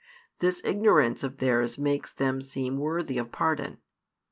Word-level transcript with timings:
This 0.39 0.63
ignorance 0.65 1.21
of 1.23 1.37
theirs 1.37 1.77
makes 1.77 2.11
them 2.11 2.41
seem 2.41 2.79
worthy 2.79 3.19
of 3.19 3.31
pardon. 3.31 3.77